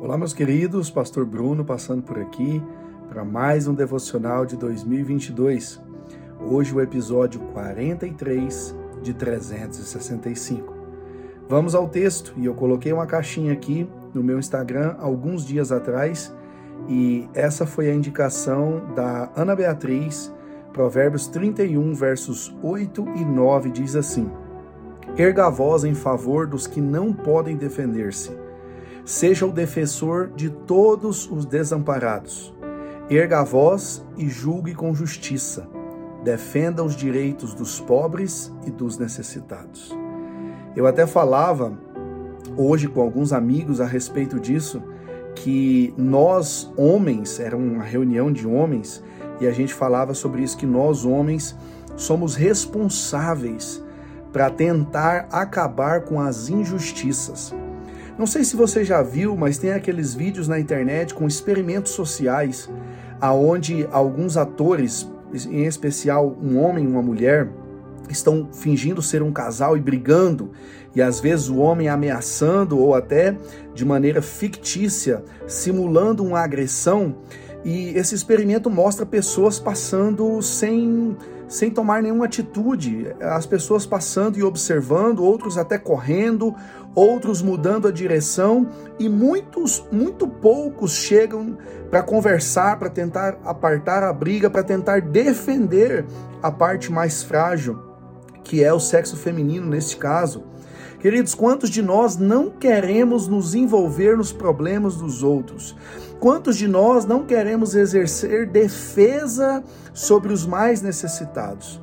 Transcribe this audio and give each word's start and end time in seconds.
Olá, 0.00 0.16
meus 0.16 0.32
queridos, 0.32 0.92
Pastor 0.92 1.26
Bruno 1.26 1.64
passando 1.64 2.04
por 2.04 2.20
aqui 2.20 2.62
para 3.08 3.24
mais 3.24 3.66
um 3.66 3.74
devocional 3.74 4.46
de 4.46 4.56
2022. 4.56 5.82
Hoje 6.40 6.72
o 6.72 6.80
episódio 6.80 7.40
43 7.52 8.76
de 9.02 9.12
365. 9.12 10.72
Vamos 11.48 11.74
ao 11.74 11.88
texto 11.88 12.32
e 12.36 12.46
eu 12.46 12.54
coloquei 12.54 12.92
uma 12.92 13.06
caixinha 13.06 13.52
aqui 13.52 13.90
no 14.14 14.22
meu 14.22 14.38
Instagram 14.38 14.94
alguns 15.00 15.44
dias 15.44 15.72
atrás 15.72 16.32
e 16.88 17.28
essa 17.34 17.66
foi 17.66 17.90
a 17.90 17.94
indicação 17.94 18.94
da 18.94 19.32
Ana 19.34 19.56
Beatriz, 19.56 20.32
Provérbios 20.72 21.26
31, 21.26 21.92
versos 21.92 22.56
8 22.62 23.04
e 23.16 23.24
9 23.24 23.70
diz 23.72 23.96
assim: 23.96 24.30
Erga 25.16 25.46
a 25.46 25.50
voz 25.50 25.82
em 25.82 25.94
favor 25.94 26.46
dos 26.46 26.68
que 26.68 26.80
não 26.80 27.12
podem 27.12 27.56
defender-se 27.56 28.46
Seja 29.08 29.46
o 29.46 29.50
defensor 29.50 30.32
de 30.36 30.50
todos 30.50 31.30
os 31.30 31.46
desamparados. 31.46 32.54
Erga 33.08 33.40
a 33.40 33.42
voz 33.42 34.04
e 34.18 34.28
julgue 34.28 34.74
com 34.74 34.94
justiça. 34.94 35.66
Defenda 36.22 36.84
os 36.84 36.94
direitos 36.94 37.54
dos 37.54 37.80
pobres 37.80 38.52
e 38.66 38.70
dos 38.70 38.98
necessitados. 38.98 39.96
Eu 40.76 40.86
até 40.86 41.06
falava 41.06 41.72
hoje 42.54 42.86
com 42.86 43.00
alguns 43.00 43.32
amigos 43.32 43.80
a 43.80 43.86
respeito 43.86 44.38
disso, 44.38 44.82
que 45.34 45.94
nós, 45.96 46.70
homens, 46.76 47.40
era 47.40 47.56
uma 47.56 47.84
reunião 47.84 48.30
de 48.30 48.46
homens, 48.46 49.02
e 49.40 49.46
a 49.46 49.52
gente 49.52 49.72
falava 49.72 50.12
sobre 50.12 50.42
isso, 50.42 50.58
que 50.58 50.66
nós, 50.66 51.06
homens, 51.06 51.56
somos 51.96 52.34
responsáveis 52.34 53.82
para 54.34 54.50
tentar 54.50 55.28
acabar 55.32 56.02
com 56.02 56.20
as 56.20 56.50
injustiças. 56.50 57.54
Não 58.18 58.26
sei 58.26 58.42
se 58.42 58.56
você 58.56 58.84
já 58.84 59.00
viu, 59.00 59.36
mas 59.36 59.58
tem 59.58 59.70
aqueles 59.70 60.12
vídeos 60.12 60.48
na 60.48 60.58
internet 60.58 61.14
com 61.14 61.28
experimentos 61.28 61.92
sociais, 61.92 62.68
aonde 63.20 63.86
alguns 63.92 64.36
atores, 64.36 65.08
em 65.32 65.66
especial 65.66 66.36
um 66.42 66.58
homem 66.58 66.84
e 66.84 66.88
uma 66.88 67.00
mulher, 67.00 67.48
estão 68.10 68.48
fingindo 68.52 69.00
ser 69.00 69.22
um 69.22 69.30
casal 69.30 69.76
e 69.76 69.80
brigando, 69.80 70.50
e 70.96 71.00
às 71.00 71.20
vezes 71.20 71.48
o 71.48 71.58
homem 71.58 71.88
ameaçando 71.88 72.76
ou 72.76 72.92
até 72.92 73.36
de 73.72 73.84
maneira 73.84 74.20
fictícia, 74.20 75.22
simulando 75.46 76.24
uma 76.24 76.40
agressão. 76.40 77.14
E 77.64 77.90
esse 77.90 78.16
experimento 78.16 78.68
mostra 78.68 79.06
pessoas 79.06 79.60
passando 79.60 80.42
sem 80.42 81.16
sem 81.48 81.70
tomar 81.70 82.02
nenhuma 82.02 82.26
atitude, 82.26 83.08
as 83.20 83.46
pessoas 83.46 83.86
passando 83.86 84.38
e 84.38 84.42
observando, 84.42 85.24
outros 85.24 85.56
até 85.56 85.78
correndo, 85.78 86.54
outros 86.94 87.40
mudando 87.40 87.88
a 87.88 87.92
direção 87.92 88.68
e 88.98 89.08
muitos, 89.08 89.84
muito 89.90 90.28
poucos 90.28 90.92
chegam 90.92 91.56
para 91.90 92.02
conversar, 92.02 92.78
para 92.78 92.90
tentar 92.90 93.38
apartar 93.44 94.02
a 94.02 94.12
briga, 94.12 94.50
para 94.50 94.62
tentar 94.62 95.00
defender 95.00 96.04
a 96.42 96.50
parte 96.50 96.92
mais 96.92 97.22
frágil, 97.22 97.78
que 98.44 98.62
é 98.62 98.72
o 98.72 98.80
sexo 98.80 99.16
feminino 99.16 99.66
neste 99.66 99.96
caso. 99.96 100.44
Queridos, 101.00 101.34
quantos 101.34 101.70
de 101.70 101.80
nós 101.82 102.16
não 102.16 102.50
queremos 102.50 103.28
nos 103.28 103.54
envolver 103.54 104.16
nos 104.16 104.32
problemas 104.32 104.96
dos 104.96 105.22
outros? 105.22 105.76
Quantos 106.18 106.56
de 106.56 106.66
nós 106.66 107.04
não 107.04 107.24
queremos 107.24 107.74
exercer 107.74 108.48
defesa 108.48 109.62
sobre 109.94 110.32
os 110.32 110.44
mais 110.44 110.82
necessitados? 110.82 111.80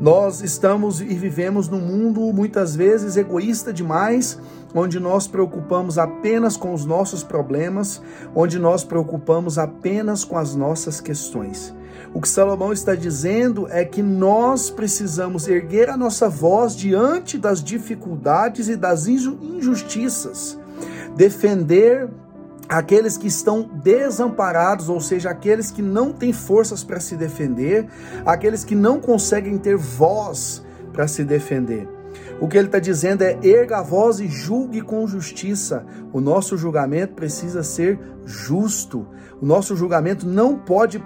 Nós 0.00 0.42
estamos 0.42 1.00
e 1.00 1.14
vivemos 1.14 1.68
num 1.68 1.80
mundo 1.80 2.20
muitas 2.32 2.74
vezes 2.74 3.16
egoísta 3.16 3.72
demais, 3.72 4.38
onde 4.74 4.98
nós 4.98 5.26
preocupamos 5.26 5.98
apenas 5.98 6.56
com 6.56 6.72
os 6.74 6.84
nossos 6.84 7.22
problemas, 7.22 8.02
onde 8.34 8.58
nós 8.58 8.82
preocupamos 8.82 9.58
apenas 9.58 10.24
com 10.24 10.36
as 10.36 10.54
nossas 10.54 11.00
questões. 11.00 11.74
O 12.14 12.20
que 12.20 12.28
Salomão 12.28 12.72
está 12.72 12.94
dizendo 12.94 13.66
é 13.70 13.84
que 13.84 14.02
nós 14.02 14.68
precisamos 14.68 15.48
erguer 15.48 15.88
a 15.88 15.96
nossa 15.96 16.28
voz 16.28 16.76
diante 16.76 17.38
das 17.38 17.64
dificuldades 17.64 18.68
e 18.68 18.76
das 18.76 19.06
injustiças, 19.06 20.58
defender 21.16 22.10
aqueles 22.68 23.16
que 23.16 23.26
estão 23.26 23.62
desamparados, 23.62 24.90
ou 24.90 25.00
seja, 25.00 25.30
aqueles 25.30 25.70
que 25.70 25.80
não 25.80 26.12
têm 26.12 26.32
forças 26.32 26.84
para 26.84 27.00
se 27.00 27.16
defender, 27.16 27.86
aqueles 28.26 28.62
que 28.62 28.74
não 28.74 29.00
conseguem 29.00 29.56
ter 29.56 29.76
voz 29.76 30.62
para 30.92 31.08
se 31.08 31.24
defender. 31.24 31.88
O 32.40 32.48
que 32.48 32.56
ele 32.56 32.66
está 32.66 32.78
dizendo 32.78 33.22
é: 33.22 33.38
erga 33.42 33.78
a 33.78 33.82
voz 33.82 34.20
e 34.20 34.28
julgue 34.28 34.80
com 34.80 35.06
justiça. 35.06 35.84
O 36.12 36.20
nosso 36.20 36.56
julgamento 36.56 37.14
precisa 37.14 37.62
ser 37.62 37.98
justo. 38.24 39.06
O 39.40 39.46
nosso 39.46 39.76
julgamento 39.76 40.26
não 40.26 40.56
pode 40.56 41.02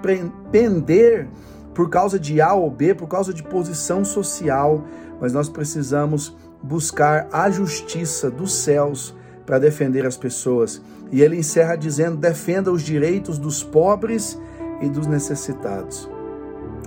pender 0.51 1.29
por 1.75 1.91
causa 1.91 2.19
de 2.19 2.41
A 2.41 2.55
ou 2.55 2.71
B, 2.71 2.95
por 2.95 3.07
causa 3.07 3.35
de 3.35 3.43
posição 3.43 4.05
social, 4.05 4.85
mas 5.21 5.33
nós 5.33 5.49
precisamos 5.49 6.35
buscar 6.63 7.29
a 7.31 7.51
justiça 7.51 8.31
dos 8.31 8.55
céus 8.55 9.15
para 9.45 9.59
defender 9.59 10.07
as 10.07 10.17
pessoas. 10.17 10.83
E 11.13 11.23
ele 11.23 11.37
encerra 11.37 11.77
dizendo: 11.77 12.17
defenda 12.17 12.73
os 12.73 12.83
direitos 12.83 13.39
dos 13.39 13.63
pobres 13.63 14.39
e 14.81 14.89
dos 14.89 15.07
necessitados. 15.07 16.11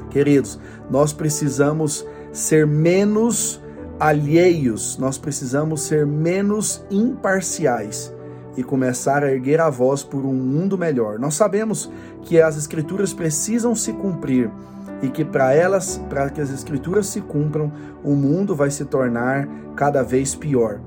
Queridos, 0.09 0.59
nós 0.89 1.13
precisamos 1.13 2.05
ser 2.31 2.65
menos 2.65 3.61
alheios, 3.99 4.97
nós 4.97 5.17
precisamos 5.17 5.81
ser 5.81 6.05
menos 6.05 6.83
imparciais 6.89 8.13
e 8.55 8.63
começar 8.63 9.23
a 9.23 9.31
erguer 9.31 9.59
a 9.59 9.69
voz 9.69 10.03
por 10.03 10.25
um 10.25 10.33
mundo 10.33 10.77
melhor. 10.77 11.19
Nós 11.19 11.33
sabemos 11.33 11.91
que 12.21 12.41
as 12.41 12.55
escrituras 12.55 13.13
precisam 13.13 13.75
se 13.75 13.91
cumprir 13.91 14.49
e 15.01 15.09
que 15.09 15.25
para 15.25 15.53
elas, 15.53 15.97
para 16.09 16.29
que 16.29 16.39
as 16.39 16.49
escrituras 16.49 17.07
se 17.07 17.19
cumpram, 17.19 17.71
o 18.03 18.15
mundo 18.15 18.55
vai 18.55 18.71
se 18.71 18.85
tornar 18.85 19.47
cada 19.75 20.01
vez 20.01 20.33
pior. 20.33 20.79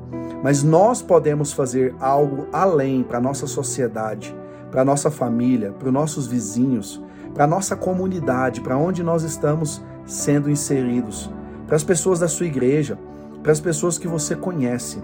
Mas 0.42 0.62
nós 0.62 1.02
podemos 1.02 1.52
fazer 1.52 1.94
algo 2.00 2.46
além 2.52 3.02
para 3.02 3.20
nossa 3.20 3.46
sociedade, 3.46 4.34
para 4.70 4.84
nossa 4.84 5.10
família, 5.10 5.70
para 5.72 5.88
os 5.88 5.94
nossos 5.94 6.26
vizinhos, 6.26 7.00
para 7.34 7.46
nossa 7.46 7.76
comunidade, 7.76 8.60
para 8.60 8.76
onde 8.76 9.02
nós 9.02 9.22
estamos 9.22 9.82
sendo 10.04 10.50
inseridos 10.50 11.30
para 11.66 11.76
as 11.76 11.84
pessoas 11.84 12.18
da 12.18 12.28
sua 12.28 12.46
igreja, 12.46 12.98
para 13.42 13.52
as 13.52 13.60
pessoas 13.60 13.98
que 13.98 14.08
você 14.08 14.36
conhece. 14.36 14.98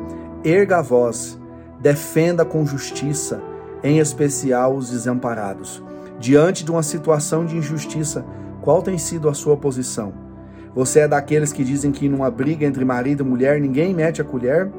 Erga 0.44 0.78
a 0.78 0.82
voz, 0.82 1.38
defenda 1.80 2.44
com 2.44 2.66
justiça, 2.66 3.40
em 3.82 3.98
especial 3.98 4.74
os 4.74 4.90
desamparados. 4.90 5.82
Diante 6.18 6.64
de 6.64 6.70
uma 6.70 6.82
situação 6.82 7.44
de 7.44 7.56
injustiça, 7.56 8.24
qual 8.60 8.82
tem 8.82 8.98
sido 8.98 9.28
a 9.28 9.34
sua 9.34 9.56
posição? 9.56 10.12
Você 10.74 11.00
é 11.00 11.08
daqueles 11.08 11.52
que 11.52 11.64
dizem 11.64 11.90
que 11.90 12.08
numa 12.08 12.30
briga 12.30 12.66
entre 12.66 12.84
marido 12.84 13.22
e 13.22 13.26
mulher 13.26 13.60
ninguém 13.60 13.94
mete 13.94 14.20
a 14.20 14.24
colher 14.24 14.70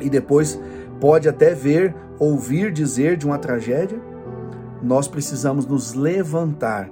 e 0.00 0.08
depois 0.08 0.58
pode 1.00 1.28
até 1.28 1.54
ver, 1.54 1.94
ouvir 2.18 2.72
dizer 2.72 3.16
de 3.16 3.26
uma 3.26 3.38
tragédia? 3.38 4.00
Nós 4.82 5.06
precisamos 5.08 5.66
nos 5.66 5.94
levantar 5.94 6.90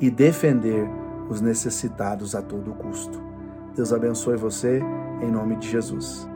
e 0.00 0.10
defender 0.10 0.88
os 1.28 1.40
necessitados 1.40 2.34
a 2.34 2.42
todo 2.42 2.72
custo. 2.72 3.27
Deus 3.78 3.92
abençoe 3.92 4.36
você, 4.36 4.80
em 5.22 5.30
nome 5.30 5.54
de 5.54 5.68
Jesus. 5.70 6.28